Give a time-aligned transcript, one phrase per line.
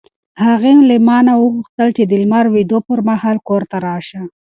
[0.45, 4.21] هغې له ما نه وغوښتل چې د لمر لوېدو پر مهال کور ته راشه.